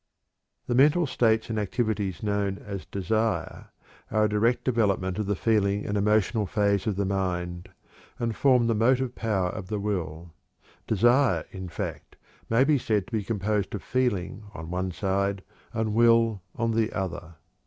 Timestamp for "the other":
16.71-17.35